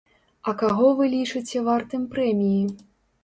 А 0.51 0.53
каго 0.61 0.87
вы 1.01 1.09
лічыце 1.15 1.61
вартым 1.69 2.09
прэміі? 2.13 2.65